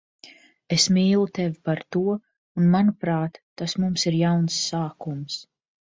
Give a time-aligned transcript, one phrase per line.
[0.77, 2.25] Es mīlu tevi par to un,
[2.77, 5.43] manuprāt, tas mums ir jauns sākums.